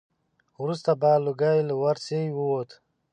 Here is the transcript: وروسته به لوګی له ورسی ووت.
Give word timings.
وروسته 0.61 0.91
به 1.01 1.11
لوګی 1.25 1.57
له 1.67 1.73
ورسی 1.83 2.23
ووت. 2.31 2.69